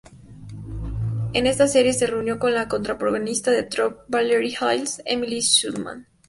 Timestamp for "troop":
3.61-3.99